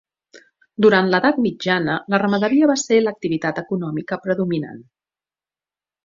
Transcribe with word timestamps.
Durant 0.83 1.09
l'edat 1.09 1.35
mitjana, 1.41 1.97
la 2.13 2.19
ramaderia 2.23 2.69
va 2.71 2.77
ser 2.83 2.97
l'activitat 3.07 3.59
econòmica 3.63 4.19
predominant. 4.25 4.81